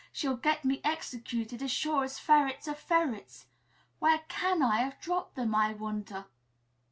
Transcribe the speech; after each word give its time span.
She'll 0.11 0.35
get 0.35 0.65
me 0.65 0.81
executed, 0.83 1.61
as 1.61 1.69
sure 1.69 2.03
as 2.03 2.17
ferrets 2.17 2.67
are 2.67 2.73
ferrets! 2.73 3.45
Where 3.99 4.21
can 4.29 4.63
I 4.63 4.77
have 4.79 4.99
dropped 4.99 5.35
them, 5.35 5.53
I 5.53 5.73
wonder?" 5.73 6.25